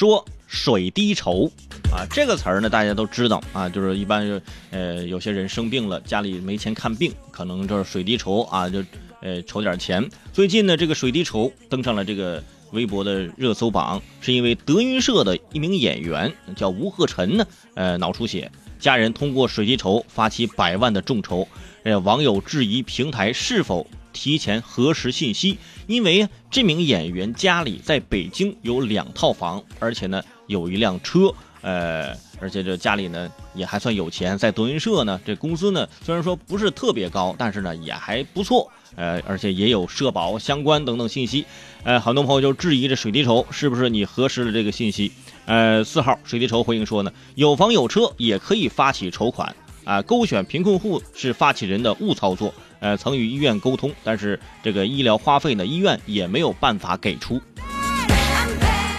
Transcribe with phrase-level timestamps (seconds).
[0.00, 1.44] 说水滴筹
[1.92, 4.40] 啊，这个词儿呢大家都知道啊，就是一般就
[4.70, 8.82] 呃有些人生病了，家里没钱看病，可能就是水滴筹啊，就
[9.20, 10.08] 呃筹点钱。
[10.32, 18.50] 最近呢，这个水滴筹登上了这个微博的热搜榜，是因为德云社的一名演员叫吴鹤臣呢，呃脑出血，
[18.80, 21.46] 家人通过水滴筹发起百万的众筹，
[21.84, 23.86] 呃网友质疑平台是否。
[24.12, 25.56] 提前核实信息，
[25.86, 41.44] 因为这名演员家里在北京有两套房，而且呢有一辆车，呃，而且这家里呢也还算有钱，在德云社呢这工资呢虽然说不是特别高，但是呢也还不错，呃，而且也有社保相关等等信息，
[41.84, 45.12] 呃，很多朋友就质疑这水滴筹是不是你核实了这个信息？
[45.46, 52.52] 呃，四号水滴筹回应说呢，有房有车也可以发起筹款啊，勾选贫困户是发起人的误操作。
[52.80, 57.40] 呃，曾与医院沟通，但是这个医疗花费呢，医院也没有办法给出。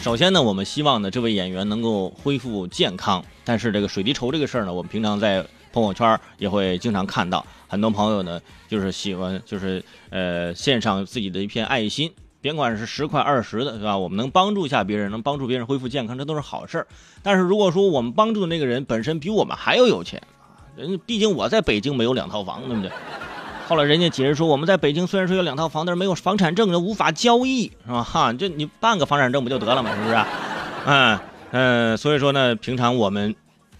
[0.00, 3.24] 首先呢，我们希望呢，这位演员能够恢复健康。
[3.42, 5.44] 但是这个水滴筹这个事儿呢，我们平常在
[5.74, 13.98] 朋友圈也会经常看到，很多朋友呢就是喜欢就是呃献上自己的一片爱心，别管是十块二十的，是吧？
[13.98, 16.86] 我们能帮助一下别人，能帮助别人恢复健康，这都是好事儿。
[17.22, 22.92] 但是如果说我们帮助的那个人本身比我们还要有钱啊，人毕竟我在北京没有两套房，对不对？
[23.66, 28.04] 后来人家解释说，我们在北京虽然说有两套房，但是没有房产证，无法交易，是吧？
[28.04, 30.24] 哈，就你办个房产证不就得了嘛，是不是？
[30.86, 31.18] 嗯
[31.50, 33.34] 嗯，所以说呢，平常我们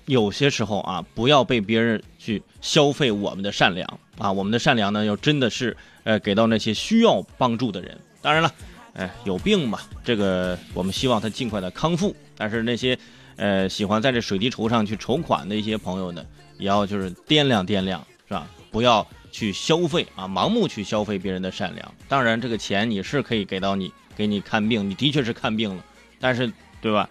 [0.07, 7.99] 有些时候啊，不要被别人去消费我们的善良啊，我们的善良呢，要真的是呃给到那些需要帮助的人。
[8.21, 8.53] 当然了，
[8.95, 12.15] 哎，有病嘛，这个我们希望他尽快的康复。
[12.37, 12.99] 但是那些
[13.37, 16.25] 呃喜欢在这水滴筹上去筹款的一些朋友呢，
[16.59, 18.47] 也要就是掂量掂量，是吧？
[18.71, 19.07] 不要。
[19.35, 21.95] 去消费啊，盲目去消费别人的善良。
[22.09, 25.85] 当然，这个钱你是可以给到你，给你看病，你的确是看病了。
[26.21, 27.11] 但是，对吧？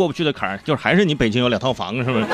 [0.00, 2.24] 过不去的坎儿就是还是你北京有两套房，是不是？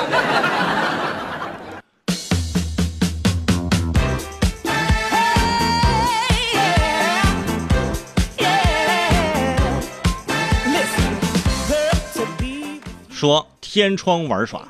[13.11, 14.63] 说天窗玩耍。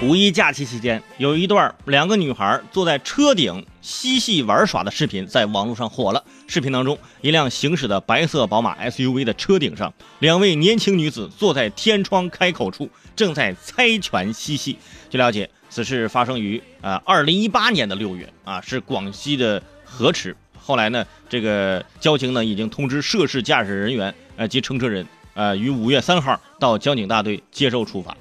[0.00, 6.22] 五一假期期间，有一段两个女孩坐在车顶嬉戏玩耍的视频在网络上火了。
[6.46, 14.76] 视频当中，一辆行驶的白色宝马 SUV 的车顶上，两位年轻女子坐在天窗开口处，正在猜拳嬉戏。
[15.08, 20.36] 据了解，此事发生于啊二零一八年的六月啊，是广西的河池。
[20.60, 28.14] 后来呢，这个交警呢已经通知涉事驾驶人员呃及乘车人呃于五月三号到交警大队接受处罚。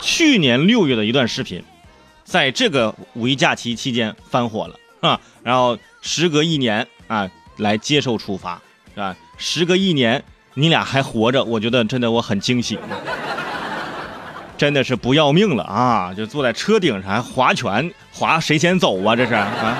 [0.00, 1.62] 去年六月的一段视频，
[2.24, 7.28] 在这个五一假期期间翻火了啊，然后时隔一年啊
[7.58, 8.60] 来接受处罚，
[8.94, 9.16] 是吧？
[9.36, 10.22] 时隔一年
[10.54, 12.78] 你俩还活着，我觉得真的我很惊喜，
[14.56, 16.14] 真的是不要命了啊！
[16.14, 19.16] 就坐在车顶上还划拳，划谁先走啊？
[19.16, 19.76] 这是啊。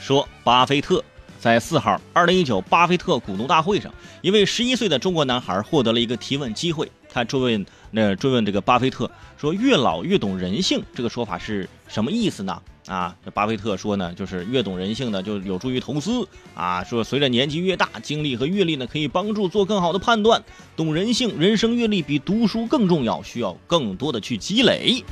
[0.00, 1.04] 说巴菲特。
[1.40, 3.90] 在四号，二零一九巴菲特股东大会上，
[4.20, 6.92] 一位十一岁的中国男孩获得了一个提问机会。
[7.10, 16.84] 他追问，那追问这个巴菲特说：“越老越懂人性，这个说法是什么意思呢？”啊，巴菲特说呢，就是越懂人性呢，就有助于投资啊。
[16.84, 20.42] 说随着年纪越大，经历和阅历呢，可以帮助做更好的判断。
[20.76, 25.02] 懂人性，人生阅历比读书更重要，需要更多的去积累。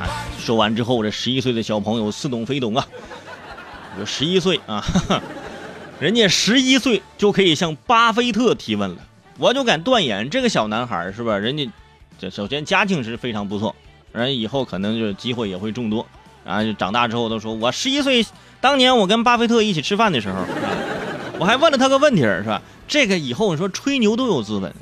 [0.00, 2.86] 啊，说完之后，这十一岁的小朋友似懂非懂啊，
[3.98, 4.82] 有十一岁啊。
[6.00, 8.96] 人家十一岁就可以向巴菲特提问了，
[9.36, 11.36] 我就敢断言，这个小男孩是吧？
[11.36, 11.68] 人家
[12.20, 13.74] 这首先家境是非常不错，
[14.12, 16.06] 人以后可能就机会也会众多
[16.44, 16.62] 啊。
[16.74, 18.24] 长大之后都说我十一岁，
[18.60, 20.44] 当年我跟巴菲特一起吃饭的时候，
[21.40, 22.62] 我还问了他个问题是吧？
[22.86, 24.72] 这个以后你说吹牛都有资本。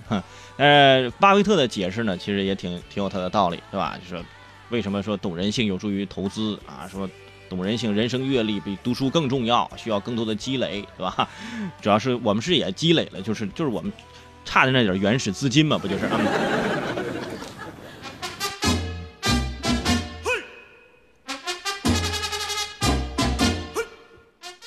[0.59, 3.96] 呃，巴菲特的解释呢，其实也挺挺有他的道理，是吧？
[4.02, 4.23] 就说
[4.69, 6.87] 为什么说懂人性有助于投资啊？
[6.87, 7.08] 说。
[7.48, 11.28] 懂人性，人生阅历比读书更重要，需要更多的积累，对吧？
[11.81, 13.93] 主要是我们是也积累了，就是就是我们
[14.44, 16.08] 差的那点原始资金嘛，不就是？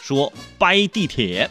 [0.02, 1.50] 说掰地铁。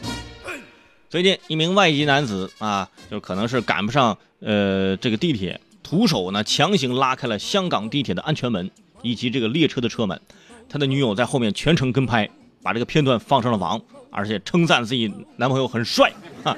[1.09, 8.69] 最近一名外籍男子啊，就可能是赶不上呃这个地铁，徒手呢强行拉开了香港地铁的安全门
[9.01, 10.19] 以及这个列车的车门。
[10.69, 12.29] 他的女友在后面全程跟拍，
[12.61, 13.81] 把这个片段放上了网，
[14.11, 16.11] 而且称赞自己男朋友很帅，
[16.43, 16.55] 啊，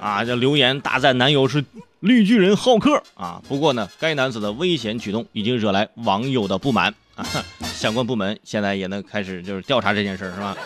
[0.00, 1.62] 啊，这留言大赞男友是
[2.00, 3.42] 绿巨人浩克啊。
[3.46, 7.24] 不过呢，该男子的危险举动已经惹来网友的不满啊，
[7.60, 10.56] 相关部门现在也能开始就是调查这件事是吧？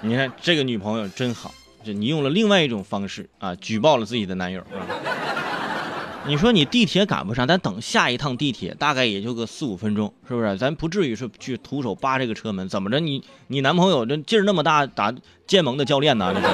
[0.00, 1.54] 你看这个女朋友真好，
[1.84, 4.82] 就你用了另外一种方式啊，举报了自己的男友啊。
[6.26, 10.56] 你说你地铁赶不上，咱等下一趟地铁大概也就个四五分钟，是不是？
[10.56, 12.98] 咱不至于是去徒手扒这个车门，怎么着？
[12.98, 15.12] 你你男朋友这劲儿那么大，打
[15.46, 16.32] 剑盟的教练呢？
[16.34, 16.46] 这是。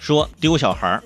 [0.00, 1.02] 说丢小孩儿。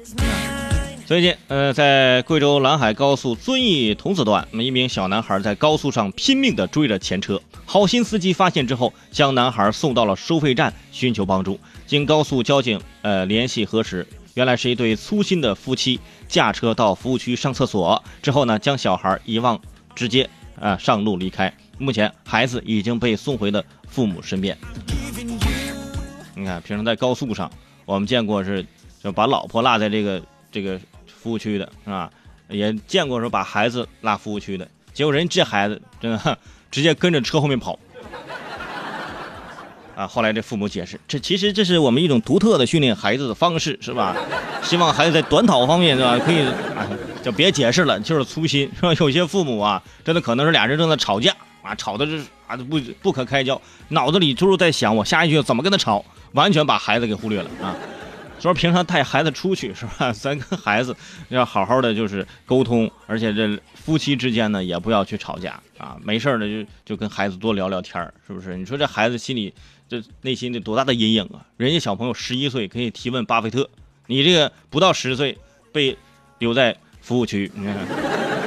[1.08, 11.58] 最近，呃，在贵州兰海高速遵义桐梓段，一名小男孩在高速上拼命地追着前车，好心司机发现之后，将男孩送到了收费站寻求帮助。
[11.86, 19.58] 经高速交警呃联系核实，原来是一对粗心的夫妻驾车到服务区上厕所之后呢，将小孩遗忘，
[19.94, 20.28] 直接
[20.60, 21.50] 啊上路离开。
[21.78, 24.54] 目前孩子已经被送回了父母身边。
[26.34, 27.50] 你看，平常在高速上，
[27.86, 28.62] 我们见过是
[29.02, 30.22] 就把老婆落在这个
[30.52, 30.78] 这个。
[31.28, 32.10] 服务区的是吧？
[32.48, 36.38] 也见过说把孩子拉服务区的，结果人这孩子真的
[36.72, 37.78] 直接跟着车后面跑
[39.94, 40.06] 啊！
[40.06, 44.16] 后来这父母解释，这其实这是我们一种独特的训练孩子的方式，是吧？
[44.62, 46.18] 希望孩子在短跑方面是吧？
[46.18, 46.40] 可以
[46.74, 46.88] 啊，
[47.22, 48.94] 就别解释了，就是粗心是吧？
[48.94, 56.02] 有些父母啊，真的可能是俩人正在吵架啊，吵的是啊不不可开交，脑子里就是在想我下一句怎么跟他吵，
[56.32, 57.76] 完全把孩子给忽略了啊！
[58.38, 60.12] 说平常带孩子出去是吧？
[60.16, 60.94] 咱跟孩子
[61.28, 65.96] 要好好的就是沟通，而且这夫妻之间呢也不要去吵架啊。
[66.02, 68.56] 没事呢就就跟孩子多聊聊天是不是？
[68.56, 69.52] 你说这孩子心里
[69.88, 71.44] 这内心得多大的阴影啊？
[71.56, 73.68] 人家小朋友十一岁可以提问巴菲特，
[74.06, 75.36] 你这个不到十岁
[75.72, 75.96] 被
[76.38, 78.37] 留在服务区，你看。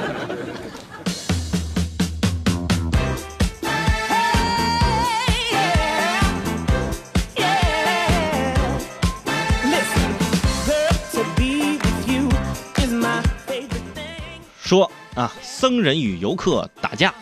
[15.14, 17.12] 啊，僧人与游客打架。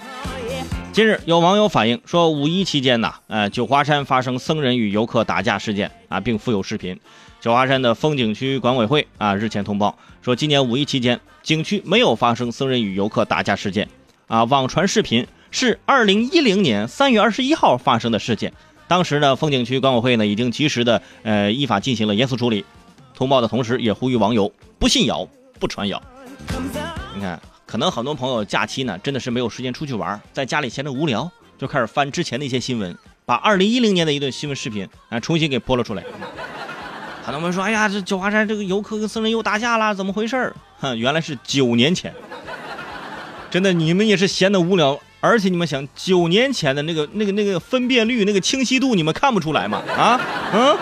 [0.93, 6.99] 近日有网友反映说，五一期间呢，呃，九华山发生僧人与游客打架事件啊，并附有视频。
[7.41, 13.89] 九华山的风景区管委会啊日前通报说，今年五一期间，景区没有发生僧人与游客打架事件。
[14.27, 18.53] 啊，网传视频是二零一零年三月二十一号发生的事件。
[18.87, 22.65] 当时呢，风景区管委会呢已经及时的呃依法进行了严肃处理。
[23.15, 25.27] 通报的同时，也呼吁网友不信谣，
[25.59, 26.01] 不传谣。
[27.15, 27.41] 你看，
[27.71, 36.03] 可能很多朋友假期呢，真的是没有时间出去玩，在家里闲着无聊，就开始翻之前的一些新闻，把二零一零年的一段新闻视频啊重新给播了出来。
[37.23, 42.13] 很多朋友说：“哎呀，这九华山这个游客跟僧人又打架了，怎么回事？”哼，原来是九年前。
[43.53, 49.81] 真的，你们也是闲得无聊，而且你们想，九年前的那个、那个、那个分辨率、那个清晰度，你们看不出来吗？
[49.97, 50.21] 啊，
[50.53, 50.77] 嗯。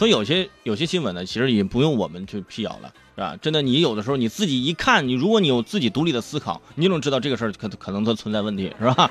[0.00, 3.36] 所以有些有些新闻呢，其实也不用我们去辟谣了，是吧？
[3.36, 9.06] 真的，你有的时候你自己一看，你如果你有自己独立的思考，你就能知道这个事儿可可能它存在问题，是吧？